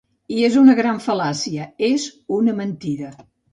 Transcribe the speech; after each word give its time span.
I 0.37 0.45
és 0.45 0.55
una 0.61 0.75
gran 0.79 1.01
fal·làcia, 1.09 1.69
és 1.91 2.09
una 2.41 2.59
mentida. 2.65 3.15